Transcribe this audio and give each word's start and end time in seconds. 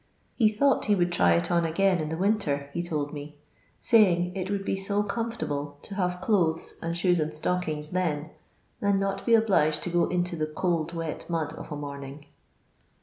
He 0.33 0.49
thought 0.49 0.85
he 0.85 0.95
would 0.95 1.11
try 1.11 1.33
it 1.33 1.51
on 1.51 1.63
again 1.63 1.99
in 1.99 2.09
the 2.09 2.17
winter, 2.17 2.71
he 2.73 2.81
told 2.81 3.13
me, 3.13 3.37
saying, 3.79 4.35
it 4.35 4.49
would 4.49 4.65
be 4.65 4.75
so 4.75 5.03
comfortable 5.03 5.77
to 5.83 5.93
have 5.93 6.21
clothes 6.21 6.79
and 6.81 6.97
shoes, 6.97 7.19
and 7.19 7.31
stockings 7.31 7.89
tlien, 7.89 8.31
and 8.81 8.99
not 8.99 9.27
bo 9.27 9.35
obliged 9.37 9.83
to 9.83 9.91
go 9.91 10.05
into 10.05 10.35
the 10.35 10.47
cold 10.47 10.91
wet 10.93 11.29
mud 11.29 11.53
of 11.53 11.71
a 11.71 11.75
morning. 11.75 12.25